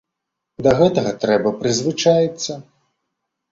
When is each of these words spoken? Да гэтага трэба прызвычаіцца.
Да 0.67 0.71
гэтага 0.79 1.11
трэба 1.27 1.53
прызвычаіцца. 1.61 2.59